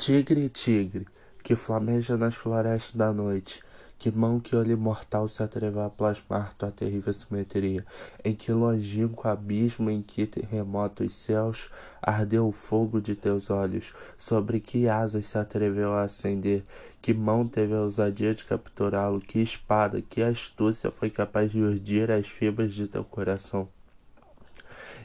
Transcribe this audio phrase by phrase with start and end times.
[0.00, 1.06] Tigre, tigre,
[1.44, 3.62] que flameja nas florestas da noite,
[3.98, 7.84] que mão que olho imortal se atreveu a plasmar tua terrível simetria,
[8.24, 11.68] em que longínquo abismo, em que remotos céus,
[12.00, 16.64] ardeu o fogo de teus olhos, sobre que asas se atreveu a acender,
[17.02, 22.10] que mão teve a ousadia de capturá-lo, que espada, que astúcia foi capaz de urdir
[22.10, 23.68] as fibras de teu coração.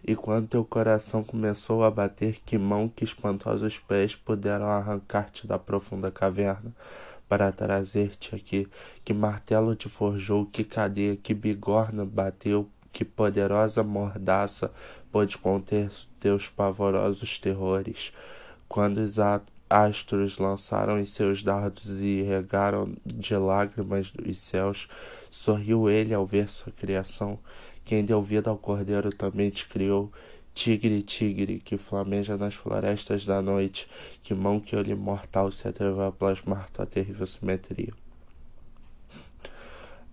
[0.07, 5.57] E quando teu coração começou a bater, que mão, que espantosos pés puderam arrancar-te da
[5.57, 6.71] profunda caverna
[7.27, 8.67] para trazer-te aqui?
[9.03, 14.71] Que martelo te forjou, que cadeia, que bigorna bateu, que poderosa mordaça
[15.11, 18.13] pôde conter teus pavorosos terrores?
[18.69, 19.15] Quando os
[19.67, 24.87] astros lançaram os seus dardos e regaram de lágrimas os céus,
[25.31, 27.39] sorriu ele ao ver sua criação
[27.85, 30.11] quem deu vida ao cordeiro também te criou.
[30.55, 33.87] Tigre, tigre, que flameja nas florestas da noite,
[34.23, 37.93] que mão que olho mortal se atreveu a plasmar tua terrível simetria.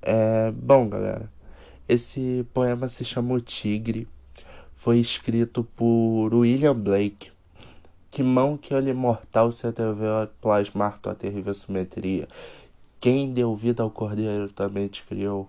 [0.03, 1.31] É, bom, galera,
[1.89, 4.09] esse poema se chama O Tigre,
[4.75, 7.31] foi escrito por William Blake.
[8.11, 12.29] Que mão que olho mortal se atreveu a plasmar tua terrível simetria.
[13.01, 15.49] Quem deu vida ao cordeiro também te criou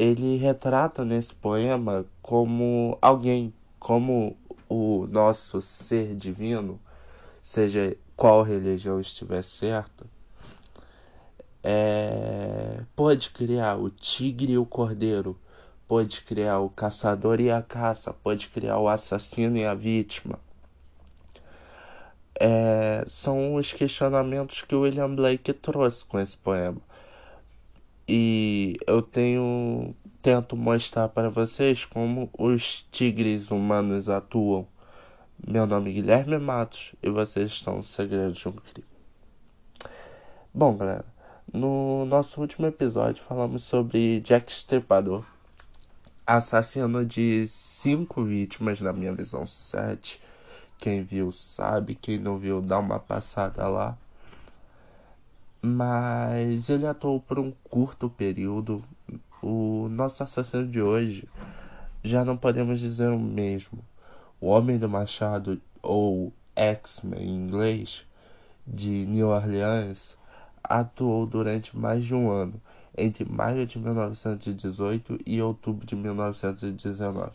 [0.00, 4.34] ele retrata nesse poema como alguém, como
[4.66, 6.80] o nosso ser divino,
[7.42, 10.06] seja qual religião estiver certa,
[11.62, 15.38] é, pode criar o tigre e o cordeiro,
[15.86, 20.38] pode criar o caçador e a caça, pode criar o assassino e a vítima.
[22.40, 26.80] É, são os questionamentos que William Blake trouxe com esse poema.
[28.12, 34.66] E eu tenho tento mostrar para vocês como os tigres humanos atuam.
[35.46, 38.84] Meu nome é Guilherme Matos e vocês estão no Segredo de um Crime.
[40.52, 41.04] Bom, galera,
[41.52, 45.24] no nosso último episódio falamos sobre Jack Stripador,
[46.26, 50.20] assassino de cinco vítimas, na minha visão, sete.
[50.78, 53.96] Quem viu sabe, quem não viu dá uma passada lá
[55.62, 58.82] mas ele atuou por um curto período.
[59.42, 61.28] O nosso assassino de hoje
[62.02, 63.78] já não podemos dizer o mesmo.
[64.40, 68.06] O Homem do Machado, ou X-Men em inglês,
[68.66, 70.16] de New Orleans,
[70.62, 72.60] atuou durante mais de um ano,
[72.96, 77.32] entre maio de 1918 e outubro de 1919,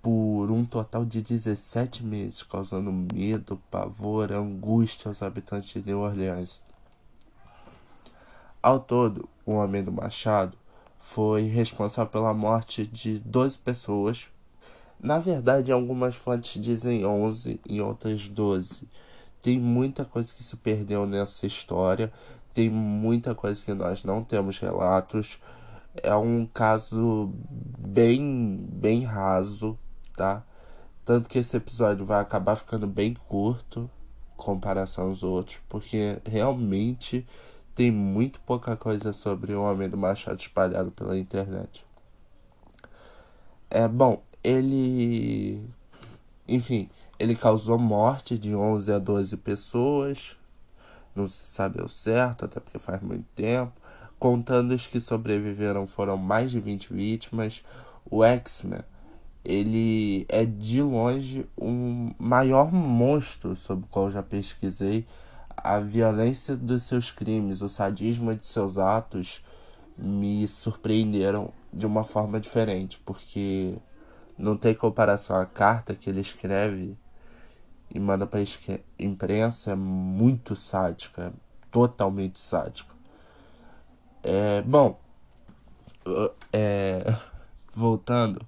[0.00, 6.60] por um total de 17 meses, causando medo, pavor, angústia aos habitantes de New Orleans.
[8.60, 10.58] Ao todo, o homem do machado
[10.98, 14.28] foi responsável pela morte de 12 pessoas.
[15.00, 18.88] Na verdade, algumas fontes dizem 11 e outras 12.
[19.40, 22.12] Tem muita coisa que se perdeu nessa história,
[22.52, 25.38] tem muita coisa que nós não temos relatos.
[26.02, 27.32] É um caso
[27.78, 29.78] bem, bem raso,
[30.16, 30.42] tá?
[31.04, 33.88] Tanto que esse episódio vai acabar ficando bem curto
[34.32, 37.24] em comparação aos outros, porque realmente
[37.78, 41.86] tem muito pouca coisa sobre o Homem do Machado espalhado pela internet.
[43.70, 45.64] É bom, ele.
[46.48, 46.90] Enfim,
[47.20, 50.36] ele causou morte de 11 a 12 pessoas.
[51.14, 53.72] Não se sabe o certo, até porque faz muito tempo.
[54.18, 57.62] Contando os que sobreviveram, foram mais de 20 vítimas.
[58.10, 58.82] O X-Men,
[59.44, 65.06] ele é de longe o um maior monstro sobre o qual já pesquisei
[65.62, 69.44] a violência dos seus crimes, o sadismo de seus atos
[69.96, 73.76] me surpreenderam de uma forma diferente, porque
[74.36, 75.36] não tem comparação.
[75.36, 76.96] A carta que ele escreve
[77.92, 78.40] e manda para
[78.98, 81.32] imprensa é muito sádica,
[81.70, 82.94] totalmente sádica.
[84.22, 85.00] É, bom,
[86.52, 87.04] é,
[87.74, 88.46] voltando,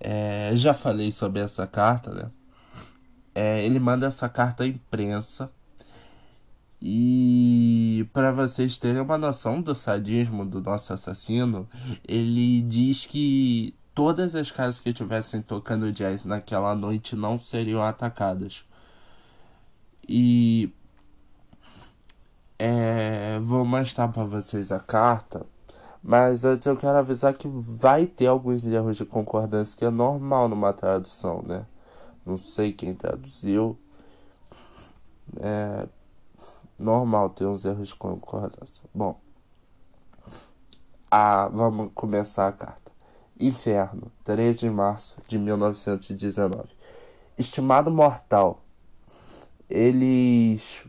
[0.00, 2.30] é, já falei sobre essa carta, né?
[3.34, 5.50] É, ele manda essa carta à imprensa
[6.86, 11.66] e para vocês terem uma noção do sadismo do nosso assassino,
[12.06, 18.66] ele diz que todas as casas que estivessem tocando jazz naquela noite não seriam atacadas.
[20.06, 20.70] E
[22.58, 25.46] é, vou mostrar para vocês a carta,
[26.02, 30.50] mas antes eu quero avisar que vai ter alguns erros de concordância que é normal
[30.50, 31.64] numa tradução, né?
[32.26, 33.78] Não sei quem traduziu.
[35.40, 35.88] É,
[36.78, 38.82] normal ter uns erros de concordância.
[38.94, 39.20] Bom,
[41.10, 42.92] a, vamos começar a carta.
[43.38, 46.68] Inferno, 13 de março de 1919.
[47.36, 48.62] Estimado mortal,
[49.68, 50.84] Eles.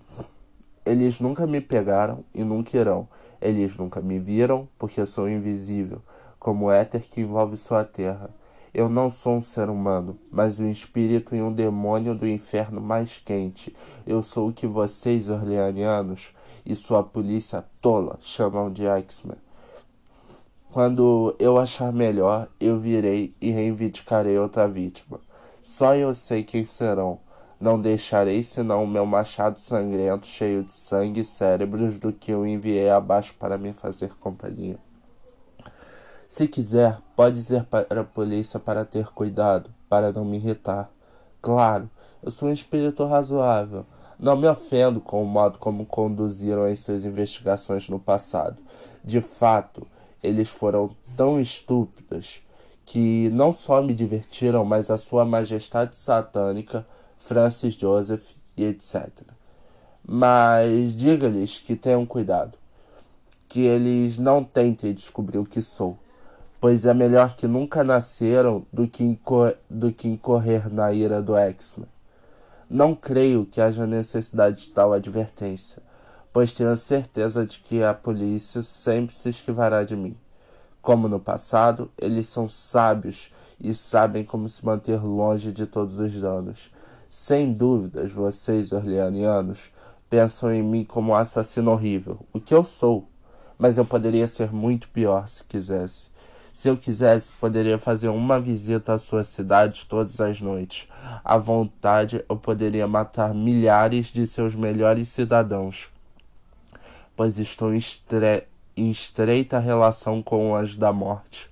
[0.85, 3.07] Eles nunca me pegaram e nunca irão.
[3.41, 6.01] Eles nunca me viram porque sou invisível,
[6.39, 8.29] como o éter que envolve sua terra.
[8.77, 13.15] Eu não sou um ser humano, mas um espírito e um demônio do inferno mais
[13.15, 13.73] quente.
[14.05, 16.33] Eu sou o que vocês, orleanianos,
[16.65, 19.37] e sua polícia tola chamam de X-Men.
[20.73, 25.21] Quando eu achar melhor, eu virei e reivindicarei outra vítima.
[25.61, 27.17] Só eu sei quem serão.
[27.57, 32.45] Não deixarei senão o meu machado sangrento, cheio de sangue e cérebros, do que eu
[32.45, 34.77] enviei abaixo para me fazer companhia.
[36.35, 40.91] Se quiser, pode dizer para a polícia para ter cuidado, para não me irritar.
[41.41, 41.89] Claro,
[42.21, 43.85] eu sou um espírito razoável.
[44.19, 48.61] Não me ofendo com o modo como conduziram as suas investigações no passado.
[49.01, 49.87] De fato,
[50.21, 52.41] eles foram tão estúpidos
[52.85, 56.85] que não só me divertiram, mas a sua majestade satânica,
[57.15, 59.09] Francis Joseph e etc.
[60.05, 62.57] Mas diga-lhes que tenham cuidado,
[63.47, 65.97] que eles não tentem descobrir o que sou
[66.65, 71.37] pois é melhor que nunca nasceram do que, incor do que incorrer na ira do
[71.37, 71.87] X-Men.
[72.67, 75.79] Não creio que haja necessidade de tal advertência,
[76.33, 80.17] pois tenho certeza de que a polícia sempre se esquivará de mim.
[80.81, 86.19] Como no passado, eles são sábios e sabem como se manter longe de todos os
[86.19, 86.71] danos.
[87.11, 89.69] Sem dúvidas, vocês, orleanianos,
[90.09, 93.07] pensam em mim como um assassino horrível, o que eu sou,
[93.55, 96.14] mas eu poderia ser muito pior se quisesse.
[96.55, 100.87] Se eu quisesse, poderia fazer uma visita à sua cidade todas as noites.
[101.21, 105.89] À vontade, eu poderia matar milhares de seus melhores cidadãos,
[107.13, 108.47] pois estou em, estre...
[108.77, 111.49] em estreita relação com o anjo da morte.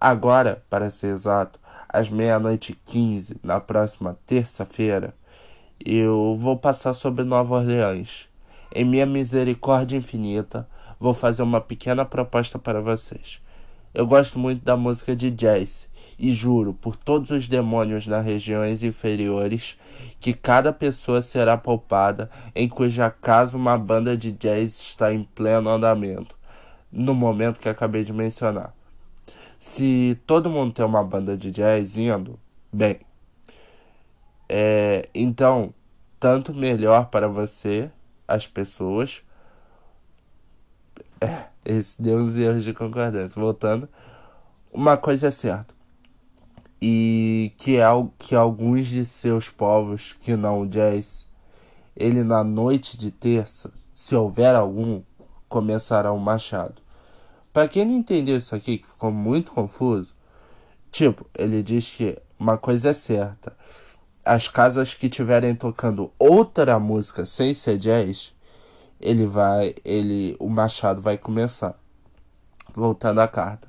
[0.00, 5.14] Agora, para ser exato, às meia-noite quinze, na próxima terça-feira,
[5.78, 8.28] eu vou passar sobre Nova Orleans.
[8.74, 13.43] Em minha misericórdia infinita, vou fazer uma pequena proposta para vocês.
[13.94, 15.88] Eu gosto muito da música de jazz
[16.18, 19.78] e juro por todos os demônios nas regiões inferiores
[20.20, 25.70] que cada pessoa será poupada em cuja casa uma banda de jazz está em pleno
[25.70, 26.36] andamento,
[26.90, 28.74] no momento que acabei de mencionar.
[29.60, 32.38] Se todo mundo tem uma banda de jazz indo,
[32.72, 33.00] bem,
[34.48, 35.72] é, então
[36.18, 37.90] tanto melhor para você,
[38.26, 39.22] as pessoas.
[41.20, 43.40] É, esse deu uns erros de concordância.
[43.40, 43.88] Voltando,
[44.72, 45.74] uma coisa é certa.
[46.80, 47.86] E que é
[48.18, 51.26] que alguns de seus povos, que não o jazz,
[51.96, 55.02] ele na noite de terça, se houver algum,
[55.48, 56.82] começará o um machado.
[57.52, 60.12] Para quem não entendeu isso aqui, que ficou muito confuso,
[60.90, 63.56] tipo, ele diz que uma coisa é certa.
[64.24, 68.34] As casas que estiverem tocando outra música sem ser jazz,
[69.04, 71.78] ele vai, ele, o machado vai começar.
[72.74, 73.68] Voltando à carta.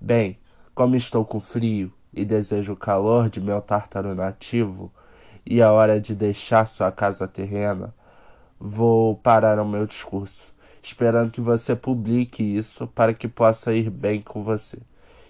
[0.00, 0.38] Bem,
[0.74, 4.90] como estou com frio e desejo o calor de meu tártaro nativo
[5.44, 7.94] e a hora de deixar sua casa terrena,
[8.58, 10.50] vou parar o meu discurso,
[10.82, 14.78] esperando que você publique isso para que possa ir bem com você.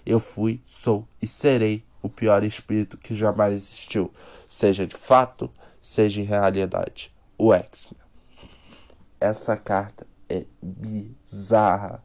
[0.05, 4.11] Eu fui, sou e serei o pior espírito que jamais existiu,
[4.47, 5.51] seja de fato,
[5.81, 7.13] seja em realidade.
[7.37, 8.00] O X-Men.
[9.21, 12.03] Essa carta é bizarra.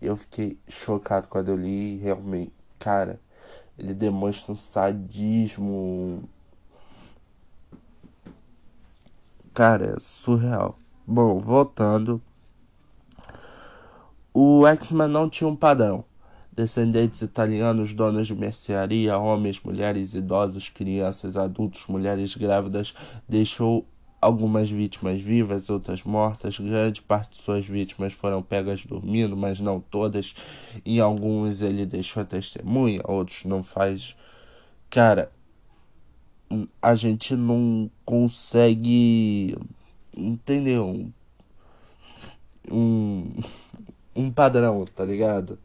[0.00, 1.96] Eu fiquei chocado quando eu li.
[1.96, 3.20] Realmente, cara,
[3.76, 6.22] ele demonstra um sadismo.
[9.52, 10.78] Cara, é surreal.
[11.04, 12.22] Bom, voltando.
[14.32, 16.04] O X-Men não tinha um padrão.
[16.52, 22.94] Descendentes italianos, donos de mercearia, homens, mulheres, idosos, crianças, adultos, mulheres grávidas,
[23.28, 23.84] deixou
[24.20, 26.58] algumas vítimas vivas, outras mortas.
[26.58, 30.34] Grande parte de suas vítimas foram pegas dormindo, mas não todas.
[30.84, 34.14] Em alguns ele deixou testemunha, outros não faz.
[34.90, 35.30] Cara,
[36.82, 39.56] a gente não consegue
[40.16, 41.10] entender um,
[42.70, 43.32] um,
[44.14, 45.58] um padrão, tá ligado?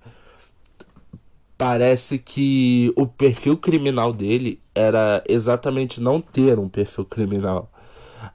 [1.57, 7.71] Parece que o perfil criminal dele era exatamente não ter um perfil criminal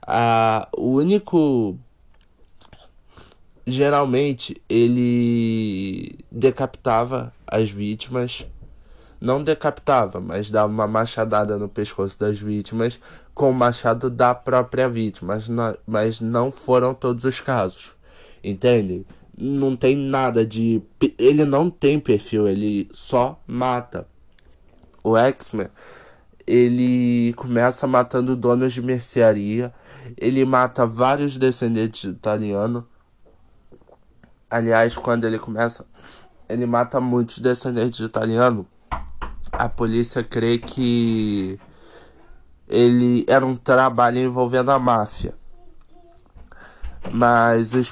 [0.01, 1.77] ah, o único.
[3.65, 8.45] Geralmente ele decapitava as vítimas.
[9.19, 12.99] Não decapitava, mas dava uma machadada no pescoço das vítimas
[13.35, 15.35] com o machado da própria vítima.
[15.35, 17.91] Mas não, mas não foram todos os casos.
[18.43, 19.05] Entende?
[19.37, 20.81] Não tem nada de.
[21.17, 24.07] Ele não tem perfil, ele só mata.
[25.03, 25.69] O X-Men
[26.51, 29.73] ele começa matando donos de mercearia,
[30.17, 32.87] ele mata vários descendentes de italiano.
[34.49, 35.85] Aliás, quando ele começa,
[36.47, 38.67] ele mata muitos descendentes de italiano.
[39.51, 41.59] A polícia crê que
[42.67, 45.35] ele era um trabalho envolvendo a máfia.
[47.11, 47.91] Mas os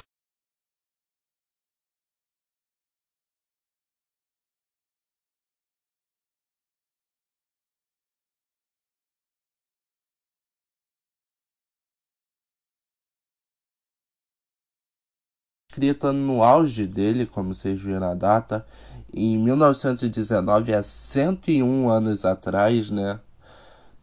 [15.80, 18.66] escrita no auge dele, como vocês viram a data,
[19.12, 23.18] em 1919, há 101 anos atrás, né?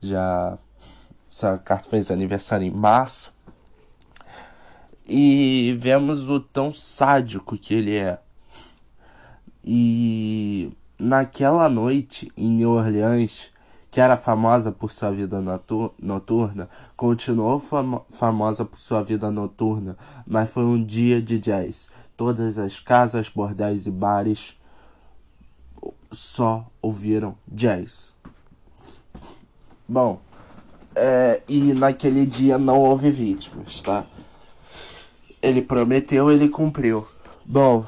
[0.01, 0.57] Já
[1.29, 3.31] essa carta fez aniversário em março.
[5.07, 8.19] E vemos o tão sádico que ele é.
[9.63, 13.49] E naquela noite em New Orleans,
[13.89, 20.49] que era famosa por sua vida noturna, continuou fam famosa por sua vida noturna, mas
[20.49, 21.87] foi um dia de jazz.
[22.15, 24.57] Todas as casas, bordéis e bares
[26.11, 28.11] só ouviram jazz.
[29.87, 30.19] Bom,
[30.95, 34.05] é, e naquele dia não houve vítimas, tá?
[35.41, 37.07] Ele prometeu, ele cumpriu.
[37.45, 37.85] Bom,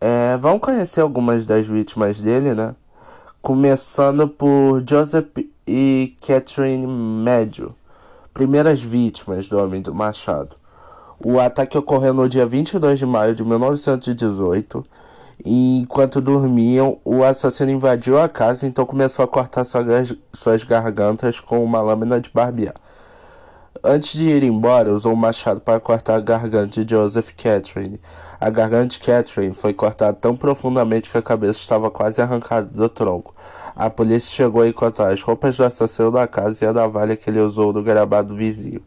[0.00, 2.74] é, vamos conhecer algumas das vítimas dele, né?
[3.42, 5.28] Começando por Joseph
[5.66, 7.74] e Catherine Médio,
[8.34, 10.56] primeiras vítimas do Homem do Machado.
[11.18, 14.84] O ataque ocorreu no dia 22 de maio de 1918.
[15.42, 21.64] E enquanto dormiam, o assassino invadiu a casa então começou a cortar suas gargantas com
[21.64, 22.74] uma lâmina de barbear.
[23.82, 27.98] Antes de ir embora, usou o machado para cortar a garganta de Joseph Catherine.
[28.40, 32.88] A garganta de Catherine foi cortada tão profundamente que a cabeça estava quase arrancada do
[32.88, 33.34] tronco.
[33.76, 37.28] A polícia chegou a encontrar as roupas do assassino da casa e a navalha que
[37.28, 38.80] ele usou no gravado vizinho.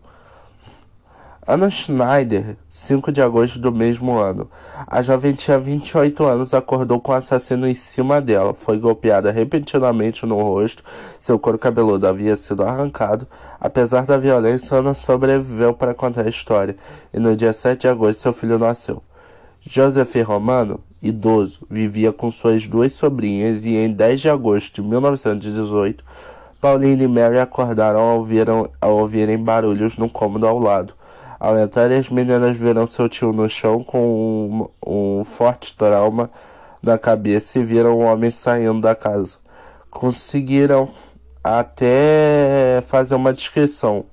[1.46, 4.50] Anna Schneider, 5 de agosto do mesmo ano.
[4.88, 8.56] A jovem tinha 28 anos acordou com o assassino em cima dela.
[8.56, 10.84] Foi golpeada repentinamente no rosto.
[11.20, 13.28] Seu couro cabeludo havia sido arrancado.
[13.60, 16.76] Apesar da violência, Ana sobreviveu para contar a história.
[17.14, 19.04] E no dia 7 de agosto, seu filho nasceu.
[19.65, 26.03] Joseph Romano, idoso, vivia com suas duas sobrinhas e em 10 de agosto de 1918,
[26.60, 30.93] Pauline e Mary acordaram ao, ouviram, ao ouvirem barulhos no cômodo ao lado.
[31.39, 36.29] Ao entrar, as meninas viram seu tio no chão com um, um forte trauma
[36.82, 39.38] na cabeça e viram um homem saindo da casa.
[39.89, 40.89] Conseguiram
[41.41, 44.05] até fazer uma descrição.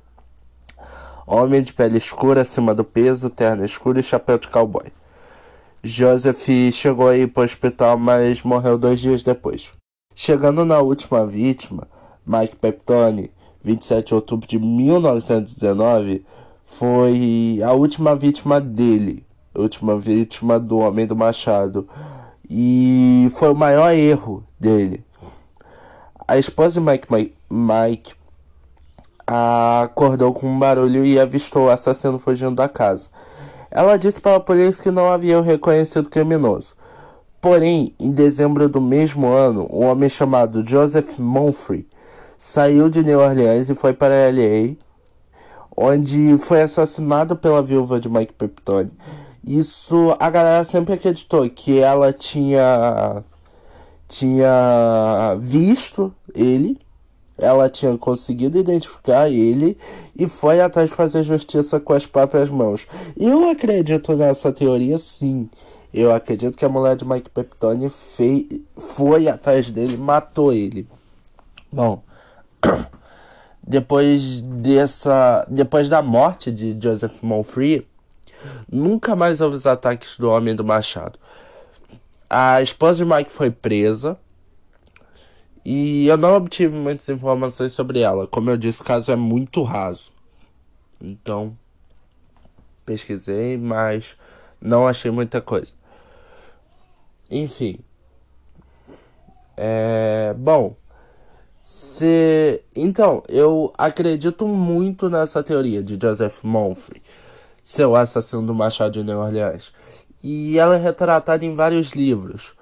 [1.26, 4.92] Homem de pele escura acima do peso, terno escuro e chapéu de cowboy.
[5.82, 9.72] Joseph chegou aí para o hospital, mas morreu dois dias depois.
[10.14, 11.88] Chegando na última vítima,
[12.26, 13.30] Mike Peptone,
[13.64, 16.24] 27 de outubro de 1919,
[16.66, 21.88] foi a última vítima dele, a última vítima do Homem do Machado.
[22.48, 25.02] E foi o maior erro dele.
[26.28, 28.12] A esposa de Mike, Mike, Mike
[29.26, 33.08] acordou com um barulho e avistou o assassino fugindo da casa.
[33.70, 36.74] Ela disse para a polícia que não havia reconhecido o criminoso.
[37.40, 41.86] Porém, em dezembro do mesmo ano, um homem chamado Joseph Monfrey
[42.36, 44.74] saiu de New Orleans e foi para LA,
[45.76, 48.90] onde foi assassinado pela viúva de Mike Peptone.
[49.46, 53.22] Isso a galera sempre acreditou que ela tinha
[54.06, 56.76] tinha visto ele
[57.40, 59.76] ela tinha conseguido identificar ele
[60.16, 62.86] e foi atrás de fazer justiça com as próprias mãos.
[63.16, 65.48] Eu acredito nessa teoria, sim.
[65.92, 67.90] Eu acredito que a mulher de Mike Peptone
[68.76, 70.86] foi atrás dele matou ele.
[71.72, 72.02] Bom,
[73.66, 77.86] depois dessa, depois da morte de Joseph Monfrey,
[78.70, 81.18] nunca mais houve os ataques do Homem do Machado.
[82.28, 84.16] A esposa de Mike foi presa
[85.64, 88.26] e eu não obtive muitas informações sobre ela.
[88.26, 90.10] Como eu disse, o caso é muito raso.
[91.00, 91.56] Então,
[92.84, 94.16] pesquisei, mas
[94.60, 95.72] não achei muita coisa.
[97.30, 97.78] Enfim.
[99.56, 100.34] É.
[100.36, 100.76] Bom.
[101.62, 102.62] Se...
[102.74, 107.02] Então, eu acredito muito nessa teoria de Joseph Monfrey,
[107.62, 109.72] seu assassino do Machado de New Orleans.
[110.22, 112.54] E ela é retratada em vários livros.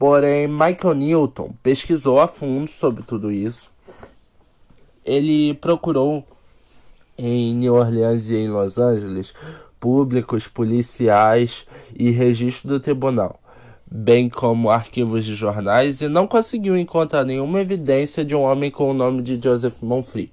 [0.00, 3.70] Porém, Michael Newton pesquisou a fundo sobre tudo isso.
[5.04, 6.24] Ele procurou
[7.18, 9.34] em New Orleans e em Los Angeles
[9.78, 13.38] públicos, policiais e registro do tribunal.
[13.90, 18.90] bem como arquivos de jornais, e não conseguiu encontrar nenhuma evidência de um homem com
[18.90, 20.32] o nome de Joseph Monfrey.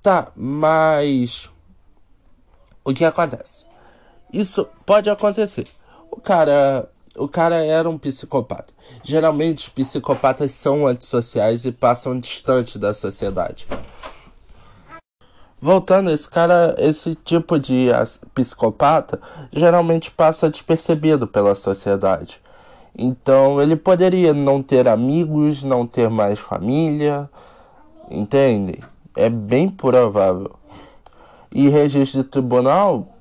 [0.00, 1.50] Tá, mas
[2.84, 3.64] o que acontece?
[4.32, 5.66] Isso pode acontecer.
[6.12, 8.72] O cara, o cara era um psicopata.
[9.02, 13.66] Geralmente os psicopatas são antissociais e passam distante da sociedade.
[15.60, 17.88] Voltando, esse cara, esse tipo de
[18.34, 19.20] psicopata
[19.50, 22.40] geralmente passa despercebido pela sociedade.
[22.96, 27.28] Então ele poderia não ter amigos, não ter mais família,
[28.10, 28.80] entende?
[29.16, 30.54] É bem provável.
[31.52, 33.15] E registro de tribunal,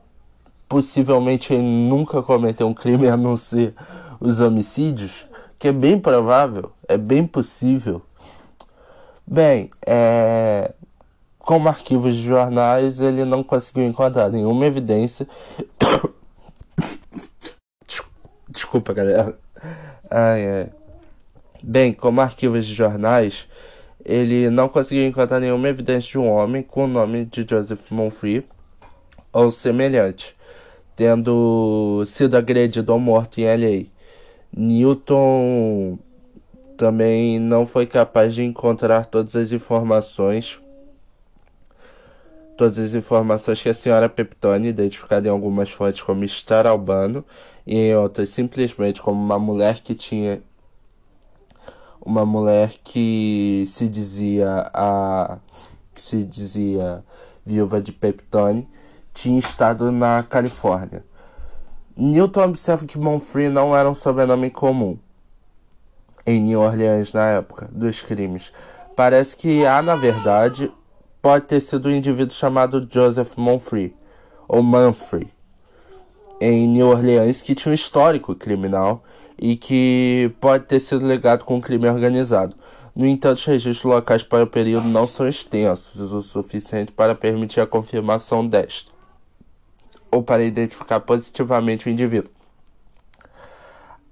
[0.75, 3.73] possivelmente ele nunca cometeu um crime a não ser
[4.19, 5.25] os homicídios,
[5.57, 8.01] que é bem provável, é bem possível.
[9.25, 10.73] Bem, é,
[11.39, 15.25] como arquivos de jornais, ele não conseguiu encontrar nenhuma evidência.
[18.49, 19.39] Desculpa, galera.
[20.11, 20.69] Ai, ai.
[21.63, 23.47] Bem, como arquivos de jornais,
[24.03, 28.45] ele não conseguiu encontrar nenhuma evidência de um homem com o nome de Joseph Monfrey
[29.31, 30.34] ou semelhante,
[30.95, 33.85] tendo sido agredido ou morto em LA.
[34.55, 35.97] Newton
[36.77, 40.59] também não foi capaz de encontrar todas as informações
[42.57, 47.23] todas as informações que a senhora Peptone, identificada em algumas fontes como Star Albano
[47.67, 50.41] e em outras simplesmente como uma mulher que tinha
[52.01, 55.39] uma mulher que se dizia a
[55.93, 57.03] que se dizia
[57.45, 58.67] viúva de Peptone
[59.15, 61.03] tinha estado na Califórnia.
[61.97, 64.99] Newton observa que Monfrey não era um sobrenome comum
[66.25, 68.51] em New Orleans na época dos crimes.
[68.95, 70.71] Parece que há, na verdade,
[71.21, 73.95] pode ter sido um indivíduo chamado Joseph Monfrey,
[74.47, 75.27] ou Manfrey,
[76.41, 79.03] em New Orleans, que tinha um histórico criminal
[79.39, 82.55] e que pode ter sido ligado com o crime organizado.
[82.95, 87.59] No entanto, os registros locais para o período não são extensos o suficiente para permitir
[87.59, 88.91] a confirmação desta,
[90.15, 92.31] ou para identificar positivamente o indivíduo.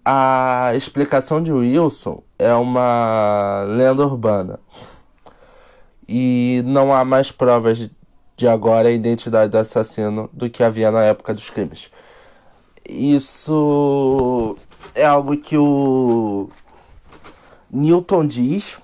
[0.06, 4.60] A explicação de Wilson é uma lenda urbana
[6.08, 7.89] e não há mais provas
[8.36, 11.89] de agora a identidade do assassino do que havia na época dos crimes.
[12.86, 14.58] Isso
[14.94, 16.50] é algo que o
[17.72, 18.78] Newton diz,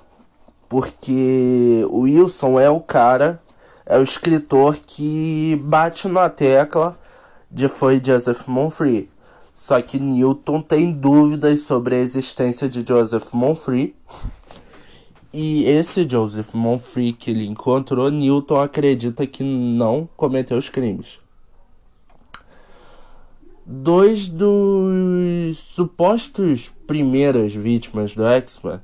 [0.70, 3.42] porque o Wilson é o cara,
[3.86, 6.98] é o escritor que bate na tecla
[7.70, 9.10] foi Joseph Monfrey.
[9.54, 13.96] Só que Newton tem dúvidas sobre a existência de Joseph Monfrey
[15.32, 21.20] e esse Joseph Monfrey que ele encontrou, Newton acredita que não cometeu os crimes.
[23.64, 28.80] Dois dos supostos primeiras vítimas do X-Men,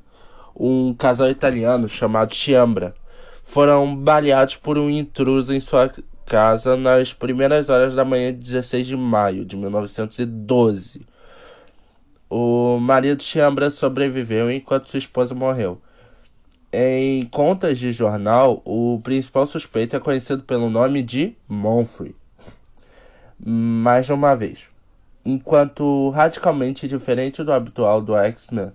[0.56, 2.94] um casal italiano chamado Chiambra,
[3.44, 5.92] foram baleados por um intruso em sua
[6.26, 11.06] casa nas primeiras horas da manhã de 16 de maio de 1912.
[12.30, 15.80] O marido Chiambra sobreviveu enquanto sua esposa morreu.
[16.74, 22.16] Em contas de jornal, o principal suspeito é conhecido pelo nome de Monfrey.
[23.40, 24.70] Mais uma vez,
[25.24, 28.72] enquanto radicalmente diferente do habitual do X-Men,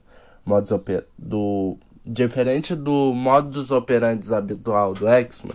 [1.19, 5.55] do diferente do modus operandi habitual do X-Men,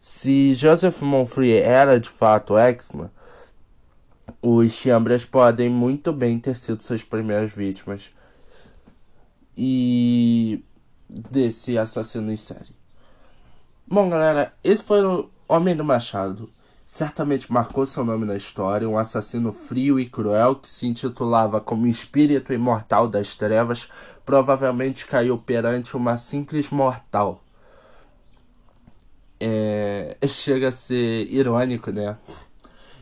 [0.00, 3.10] se Joseph Monfrey era de fato X-Men,
[4.40, 8.10] os Chambras podem muito bem ter sido suas primeiras vítimas.
[9.56, 10.62] E
[11.08, 12.76] desse assassino em série.
[13.86, 16.50] Bom, galera, esse foi o Homem do Machado.
[16.86, 21.86] Certamente marcou seu nome na história, um assassino frio e cruel que se intitulava como
[21.86, 23.88] espírito imortal das trevas,
[24.24, 27.42] provavelmente caiu perante uma simples mortal.
[29.40, 30.16] É...
[30.26, 32.16] Chega a ser irônico, né?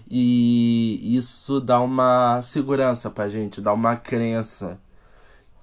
[0.09, 4.79] E isso dá uma segurança pra gente, dá uma crença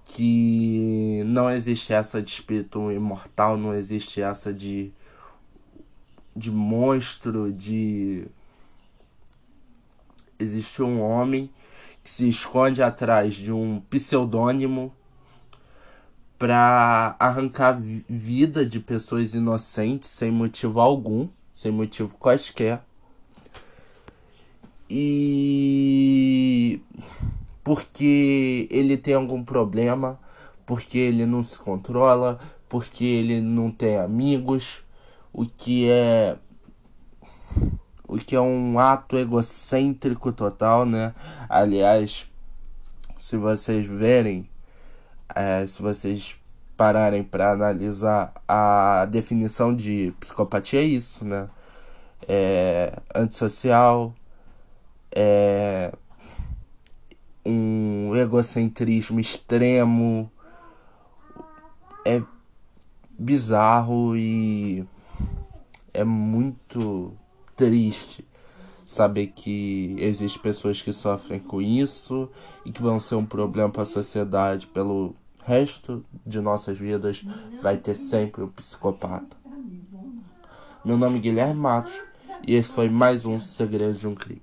[0.05, 4.93] que não existe essa de espírito imortal, não existe essa de
[6.35, 8.27] de monstro, de
[10.39, 11.49] existe um homem
[12.03, 14.93] que se esconde atrás de um pseudônimo
[16.43, 17.79] para arrancar
[18.09, 22.81] vida de pessoas inocentes sem motivo algum, sem motivo quaisquer.
[24.89, 26.81] E
[27.63, 30.19] porque ele tem algum problema,
[30.65, 34.83] porque ele não se controla, porque ele não tem amigos,
[35.31, 36.35] o que é
[38.05, 41.15] o que é um ato egocêntrico total, né?
[41.47, 42.29] Aliás,
[43.17, 44.49] se vocês verem,
[45.35, 46.35] é, se vocês
[46.75, 51.49] pararem para analisar a definição de psicopatia é isso, né?
[52.27, 54.13] É antissocial,
[55.11, 55.93] é
[57.45, 60.31] um egocentrismo extremo,
[62.05, 62.21] é
[63.17, 64.85] bizarro e
[65.93, 67.13] é muito
[67.55, 68.25] triste
[68.85, 72.29] saber que existem pessoas que sofrem com isso
[72.65, 77.25] e que vão ser um problema para a sociedade pelo resto de nossas vidas.
[77.61, 79.35] Vai ter sempre um psicopata.
[80.85, 81.99] Meu nome é Guilherme Matos
[82.45, 84.42] e esse foi mais um Segredo de um Crime.